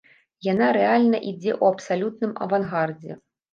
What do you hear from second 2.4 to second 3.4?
авангардзе.